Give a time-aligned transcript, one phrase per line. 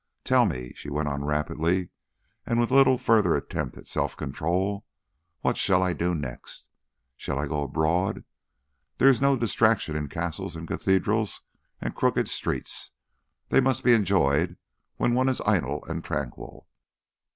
[0.23, 1.89] Tell me," she went on rapidly
[2.43, 4.83] and with little further attempt at self control;
[5.41, 6.65] "what shall I do next?
[7.15, 8.23] Shall I go abroad?
[8.97, 11.43] There is no distraction in castles and cathedrals
[11.79, 12.89] and crooked streets;
[13.49, 14.57] they must be enjoyed
[14.97, 16.65] when one is idle and tranquil.